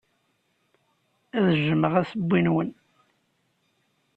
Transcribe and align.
Ad 1.39 1.47
jjmeɣ 1.61 1.93
assewwi-nwen. 2.01 2.69